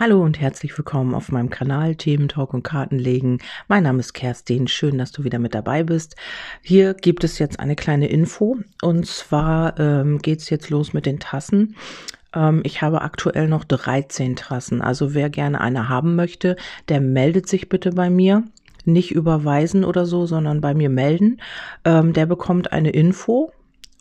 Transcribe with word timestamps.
Hallo 0.00 0.22
und 0.22 0.38
herzlich 0.38 0.78
willkommen 0.78 1.12
auf 1.12 1.32
meinem 1.32 1.50
Kanal 1.50 1.96
Themen 1.96 2.28
Talk 2.28 2.54
und 2.54 2.62
Kartenlegen. 2.62 3.38
Mein 3.66 3.82
Name 3.82 3.98
ist 3.98 4.12
Kerstin. 4.12 4.68
Schön, 4.68 4.96
dass 4.96 5.10
du 5.10 5.24
wieder 5.24 5.40
mit 5.40 5.56
dabei 5.56 5.82
bist. 5.82 6.14
Hier 6.62 6.94
gibt 6.94 7.24
es 7.24 7.40
jetzt 7.40 7.58
eine 7.58 7.74
kleine 7.74 8.06
Info 8.06 8.58
und 8.80 9.06
zwar 9.08 9.76
ähm, 9.80 10.20
geht 10.20 10.38
es 10.38 10.50
jetzt 10.50 10.70
los 10.70 10.92
mit 10.92 11.04
den 11.04 11.18
Tassen. 11.18 11.74
Ähm, 12.32 12.60
ich 12.62 12.80
habe 12.80 13.02
aktuell 13.02 13.48
noch 13.48 13.64
13 13.64 14.36
Tassen. 14.36 14.82
Also 14.82 15.14
wer 15.14 15.30
gerne 15.30 15.60
eine 15.60 15.88
haben 15.88 16.14
möchte, 16.14 16.54
der 16.88 17.00
meldet 17.00 17.48
sich 17.48 17.68
bitte 17.68 17.90
bei 17.90 18.08
mir 18.08 18.44
nicht 18.84 19.10
überweisen 19.10 19.84
oder 19.84 20.06
so, 20.06 20.26
sondern 20.26 20.60
bei 20.60 20.74
mir 20.74 20.90
melden. 20.90 21.40
Ähm, 21.84 22.12
der 22.12 22.26
bekommt 22.26 22.70
eine 22.70 22.90
Info 22.90 23.52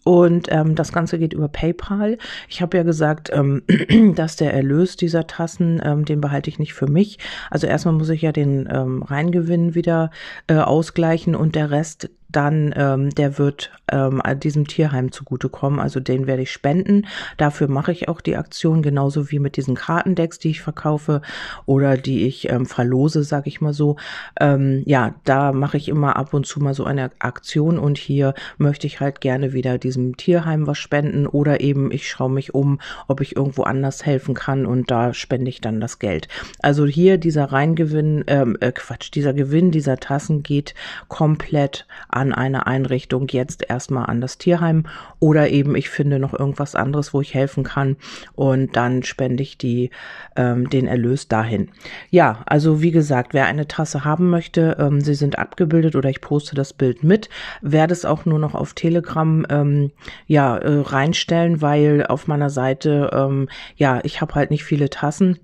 und 0.07 0.47
ähm, 0.51 0.75
das 0.75 0.93
Ganze 0.93 1.19
geht 1.19 1.33
über 1.33 1.49
PayPal. 1.49 2.17
Ich 2.47 2.61
habe 2.61 2.77
ja 2.77 2.83
gesagt, 2.83 3.29
ähm, 3.33 3.63
dass 4.15 4.37
der 4.37 4.53
Erlös 4.53 4.95
dieser 4.95 5.27
Tassen, 5.27 5.81
ähm, 5.83 6.05
den 6.05 6.21
behalte 6.21 6.49
ich 6.49 6.59
nicht 6.59 6.73
für 6.73 6.87
mich. 6.87 7.19
Also 7.51 7.67
erstmal 7.67 7.93
muss 7.93 8.07
ich 8.07 8.21
ja 8.21 8.31
den 8.31 8.69
ähm, 8.71 9.03
Reingewinn 9.03 9.75
wieder 9.75 10.11
äh, 10.47 10.55
ausgleichen 10.55 11.35
und 11.35 11.55
der 11.55 11.71
Rest 11.71 12.09
dann 12.29 12.73
ähm, 12.75 13.09
der 13.11 13.37
wird 13.37 13.71
ähm, 13.91 14.21
diesem 14.35 14.67
Tierheim 14.67 15.11
zugutekommen. 15.11 15.79
Also 15.79 15.99
den 15.99 16.27
werde 16.27 16.43
ich 16.43 16.51
spenden. 16.51 17.07
Dafür 17.37 17.67
mache 17.67 17.91
ich 17.91 18.09
auch 18.09 18.21
die 18.21 18.35
Aktion, 18.35 18.81
genauso 18.81 19.31
wie 19.31 19.39
mit 19.39 19.57
diesen 19.57 19.75
Kartendecks, 19.75 20.39
die 20.39 20.49
ich 20.49 20.61
verkaufe 20.61 21.21
oder 21.65 21.97
die 21.97 22.25
ich 22.27 22.49
ähm, 22.49 22.65
verlose, 22.65 23.23
sage 23.23 23.47
ich 23.47 23.61
mal 23.61 23.73
so. 23.73 23.95
Ähm, 24.39 24.83
ja, 24.85 25.15
da 25.23 25.51
mache 25.53 25.77
ich 25.77 25.87
immer 25.89 26.15
ab 26.17 26.33
und 26.33 26.45
zu 26.45 26.59
mal 26.59 26.73
so 26.73 26.83
eine 26.83 27.11
Aktion 27.19 27.79
und 27.79 27.97
hier 27.97 28.33
möchte 28.57 28.87
ich 28.87 28.99
halt 28.99 29.21
gerne 29.21 29.53
wieder 29.53 29.77
diesem 29.77 30.17
Tierheim 30.17 30.67
was 30.67 30.77
spenden 30.77 31.27
oder 31.27 31.61
eben 31.61 31.91
ich 31.91 32.09
schaue 32.09 32.29
mich 32.29 32.53
um, 32.53 32.79
ob 33.07 33.21
ich 33.21 33.35
irgendwo 33.35 33.63
anders 33.63 34.05
helfen 34.05 34.35
kann 34.35 34.65
und 34.65 34.91
da 34.91 35.13
spende 35.13 35.49
ich 35.49 35.61
dann 35.61 35.79
das 35.79 35.99
Geld. 35.99 36.27
Also 36.61 36.85
hier 36.85 37.17
dieser 37.17 37.45
Reingewinn, 37.45 38.23
ähm, 38.27 38.57
äh, 38.59 38.71
Quatsch, 38.71 39.11
dieser 39.13 39.33
Gewinn 39.33 39.71
dieser 39.71 39.97
Tassen 39.97 40.43
geht 40.43 40.75
komplett 41.07 41.87
an 42.17 42.33
eine 42.33 42.67
Einrichtung, 42.67 43.27
jetzt 43.29 43.69
erstmal 43.69 44.07
an 44.07 44.21
das 44.21 44.37
Tierheim 44.37 44.85
oder 45.19 45.49
eben 45.49 45.75
ich 45.75 45.89
finde 45.89 46.19
noch 46.19 46.37
irgendwas 46.37 46.75
anderes, 46.75 47.13
wo 47.13 47.21
ich 47.21 47.33
helfen 47.33 47.63
kann 47.63 47.95
und 48.33 48.75
dann 48.75 49.03
spende 49.03 49.43
ich 49.43 49.57
die, 49.57 49.91
ähm, 50.35 50.69
den 50.69 50.87
Erlös 50.87 51.27
dahin. 51.27 51.69
Ja, 52.09 52.43
also 52.45 52.81
wie 52.81 52.91
gesagt, 52.91 53.33
wer 53.33 53.45
eine 53.45 53.67
Tasse 53.67 54.03
haben 54.03 54.29
möchte, 54.29 54.77
ähm, 54.79 55.01
sie 55.01 55.15
sind 55.15 55.37
abgebildet 55.37 55.95
oder 55.95 56.09
ich 56.09 56.21
poste 56.21 56.55
das 56.55 56.73
Bild 56.73 57.03
mit, 57.03 57.29
werde 57.61 57.93
es 57.93 58.05
auch 58.05 58.25
nur 58.25 58.39
noch 58.39 58.55
auf 58.55 58.73
Telegram 58.73 59.45
ähm, 59.49 59.91
ja 60.25 60.57
äh, 60.57 60.81
reinstellen, 60.81 61.61
weil 61.61 62.05
auf 62.07 62.27
meiner 62.27 62.49
Seite 62.49 63.11
ähm, 63.13 63.47
ja 63.75 64.01
ich 64.03 64.21
habe 64.21 64.35
halt 64.35 64.49
nicht 64.49 64.63
viele 64.63 64.89
Tassen 64.89 65.39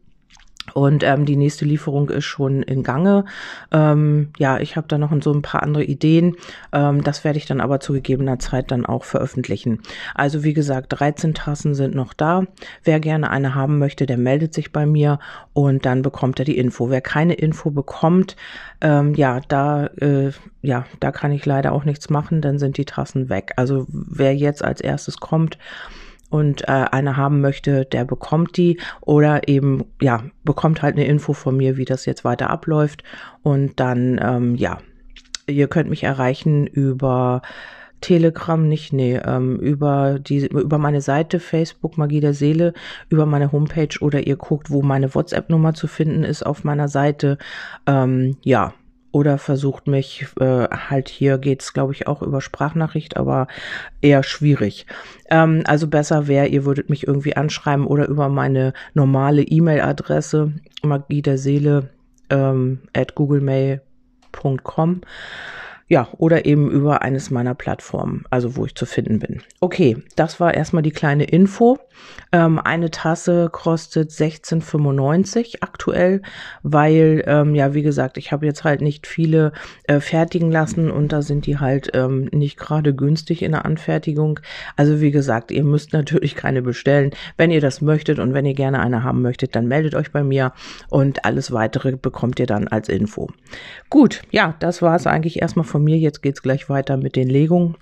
und 0.74 1.04
ähm, 1.04 1.26
die 1.26 1.36
nächste 1.36 1.66
Lieferung 1.66 2.10
ist 2.10 2.26
schon 2.26 2.64
in 2.64 2.84
Gange. 2.84 3.26
Ähm, 3.72 4.30
ja, 4.38 4.60
ich 4.60 4.78
habe 4.78 4.88
da 4.88 4.98
noch 4.98 5.12
so 5.22 5.34
ein 5.34 5.42
paar 5.42 5.62
andere 5.62 5.84
Ideen. 5.84 6.38
Ähm, 6.72 7.04
das 7.04 7.24
werde 7.24 7.38
ich 7.38 7.46
dann 7.46 7.60
aber 7.60 7.80
zu 7.80 7.94
gegebener 7.94 8.40
Zeit 8.40 8.72
dann 8.72 8.86
auch 8.86 9.04
veröffentlichen. 9.04 9.82
Also 10.16 10.44
wie 10.44 10.54
gesagt, 10.54 10.88
13 11.00 11.34
Tassen 11.34 11.76
sind 11.76 11.96
noch 11.96 12.14
da. 12.14 12.44
Wer 12.84 13.00
gerne 13.00 13.30
eine 13.30 13.56
haben 13.56 13.78
möchte, 13.78 14.06
der 14.06 14.18
meldet 14.18 14.54
sich 14.54 14.72
bei 14.72 14.86
mir 14.86 15.20
und 15.52 15.86
dann 15.86 16.02
bekommt 16.02 16.40
er 16.40 16.46
die 16.46 16.58
Info. 16.58 16.90
Wer 16.90 17.02
keine 17.02 17.34
Info 17.34 17.70
bekommt, 17.70 18.36
ähm, 18.82 19.14
ja, 19.16 19.42
da 19.48 19.88
äh, 19.88 20.32
ja, 20.62 20.86
da 21.02 21.12
kann 21.12 21.34
ich 21.34 21.46
leider 21.46 21.74
auch 21.74 21.84
nichts 21.84 22.10
machen. 22.10 22.42
Dann 22.42 22.58
sind 22.58 22.78
die 22.78 22.86
Tassen 22.86 23.30
weg. 23.30 23.52
Also 23.58 23.86
wer 23.90 24.34
jetzt 24.36 24.64
als 24.64 24.80
erstes 24.80 25.18
kommt 25.18 25.58
und 26.34 26.68
äh, 26.68 26.86
eine 26.92 27.16
haben 27.16 27.42
möchte, 27.42 27.86
der 27.86 28.06
bekommt 28.06 28.58
die 28.58 28.80
oder 29.02 29.48
eben, 29.48 29.84
ja, 30.02 30.24
bekommt 30.44 30.82
halt 30.82 30.96
eine 30.96 31.06
Info 31.06 31.34
von 31.34 31.56
mir, 31.56 31.78
wie 31.78 31.86
das 31.86 32.08
jetzt 32.08 32.26
weiter 32.26 32.50
abläuft. 32.50 33.04
Und 33.44 33.80
dann, 33.80 34.20
ähm, 34.20 34.56
ja, 34.56 34.80
ihr 35.46 35.68
könnt 35.68 35.92
mich 35.92 36.04
erreichen 36.04 36.66
über 36.66 37.44
Telegram 38.02 38.68
nicht, 38.68 38.94
nee, 38.94 39.16
ähm, 39.24 39.60
über 39.60 40.18
die, 40.18 40.48
über 40.48 40.80
meine 40.80 41.02
Seite 41.02 41.40
Facebook 41.40 42.00
Magie 42.00 42.20
der 42.20 42.34
Seele, 42.34 42.74
über 43.10 43.28
meine 43.28 43.52
Homepage 43.52 43.96
oder 44.02 44.26
ihr 44.26 44.36
guckt, 44.36 44.72
wo 44.72 44.82
meine 44.82 45.14
WhatsApp-Nummer 45.14 45.76
zu 45.76 45.86
finden 45.86 46.24
ist 46.24 46.44
auf 46.44 46.64
meiner 46.64 46.88
Seite. 46.88 47.38
Ähm, 47.86 48.38
ja, 48.42 48.74
oder 49.14 49.38
versucht 49.38 49.88
mich, 49.88 50.26
äh, 50.40 50.68
halt 50.68 51.08
hier 51.08 51.38
geht's, 51.38 51.72
glaube 51.72 51.94
ich, 51.94 52.08
auch 52.08 52.24
über 52.24 52.42
Sprachnachricht, 52.42 53.16
aber 53.16 53.48
eher 54.02 54.24
schwierig. 54.24 54.88
Ähm, 55.30 55.62
also 55.66 55.88
besser 55.88 56.28
wäre, 56.28 56.48
ihr 56.48 56.66
würdet 56.66 56.90
mich 56.90 57.08
irgendwie 57.08 57.38
anschreiben 57.38 57.86
oder 57.86 58.08
über 58.08 58.28
meine 58.28 58.74
normale 58.96 59.44
E-Mail-Adresse 59.44 60.54
magie 60.82 61.22
der 61.22 61.38
Seele 61.38 61.92
ähm, 62.32 62.80
at 62.94 63.14
googlemail.com 63.14 65.02
ja, 65.88 66.08
oder 66.18 66.46
eben 66.46 66.72
über 66.72 67.02
eines 67.02 67.30
meiner 67.30 67.54
Plattformen, 67.56 68.26
also 68.30 68.56
wo 68.56 68.66
ich 68.66 68.76
zu 68.76 68.86
finden 68.86 69.20
bin. 69.20 69.42
Okay, 69.60 69.98
das 70.16 70.40
war 70.40 70.54
erstmal 70.54 70.84
die 70.84 70.92
kleine 70.92 71.26
Info. 71.26 71.78
Ähm, 72.32 72.60
eine 72.60 72.90
Tasse 72.90 73.50
kostet 73.52 74.10
16,95 74.10 75.58
aktuell, 75.62 76.22
weil, 76.64 77.24
ähm, 77.28 77.54
ja, 77.54 77.74
wie 77.74 77.84
gesagt, 77.84 78.18
ich 78.18 78.32
habe 78.32 78.46
jetzt 78.46 78.64
halt 78.64 78.82
nicht 78.82 79.06
viele 79.08 79.52
äh, 79.84 80.00
fertigen 80.00 80.52
lassen 80.52 80.90
und 80.90 81.12
da 81.12 81.22
sind 81.22 81.46
die 81.46 81.60
halt 81.60 81.92
ähm, 81.94 82.30
nicht 82.32 82.58
gerade 82.58 82.96
günstig 82.96 83.42
in 83.44 83.52
der 83.52 83.66
Anfertigung. 83.66 84.40
Also 84.76 85.02
wie 85.02 85.12
gesagt, 85.12 85.52
ihr 85.52 85.64
müsst 85.64 85.94
natürlich 85.94 86.36
keine 86.44 86.62
bestellen. 86.62 87.12
Wenn 87.38 87.52
ihr 87.52 87.62
das 87.62 87.82
möchtet 87.82 88.20
und 88.20 88.34
wenn 88.34 88.46
ihr 88.46 88.56
gerne 88.56 88.80
eine 88.80 89.04
haben 89.04 89.22
möchtet, 89.22 89.56
dann 89.56 89.68
meldet 89.68 89.96
euch 89.96 90.12
bei 90.12 90.24
mir 90.24 90.54
und 90.90 91.26
alles 91.26 91.52
weitere 91.52 91.96
bekommt 91.96 92.40
ihr 92.40 92.48
dann 92.48 92.68
als 92.68 92.90
Info. 92.90 93.30
Gut, 93.90 94.22
ja, 94.32 94.56
das 94.60 94.82
war 94.82 94.96
es 94.96 95.06
eigentlich 95.06 95.42
erstmal 95.42 95.66
von 95.74 95.84
mir. 95.84 95.98
Jetzt 95.98 96.22
geht's 96.22 96.44
gleich 96.44 96.70
weiter 96.70 96.98
mit 96.98 97.16
den 97.16 97.30
Legungen. 97.30 97.76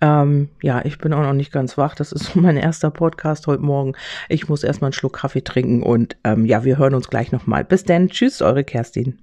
Ähm, 0.00 0.50
ja, 0.62 0.84
ich 0.84 0.98
bin 0.98 1.12
auch 1.12 1.22
noch 1.22 1.32
nicht 1.32 1.50
ganz 1.50 1.76
wach. 1.78 1.94
Das 1.94 2.12
ist 2.12 2.36
mein 2.36 2.56
erster 2.56 2.90
Podcast 2.90 3.46
heute 3.46 3.62
Morgen. 3.62 3.94
Ich 4.28 4.48
muss 4.48 4.62
erstmal 4.62 4.88
einen 4.88 4.92
Schluck 4.92 5.14
Kaffee 5.14 5.42
trinken 5.42 5.82
und 5.82 6.16
ähm, 6.24 6.44
ja, 6.44 6.64
wir 6.64 6.78
hören 6.78 6.94
uns 6.94 7.08
gleich 7.08 7.32
nochmal. 7.32 7.64
Bis 7.64 7.84
dann. 7.84 8.08
Tschüss, 8.08 8.42
eure 8.42 8.64
Kerstin. 8.64 9.14